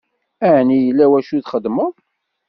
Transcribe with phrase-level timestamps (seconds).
[0.55, 1.93] Ɛni yella wacu i txedmeḍ?